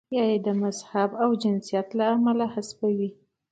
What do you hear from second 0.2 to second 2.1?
یې د مذهب او جنسیت له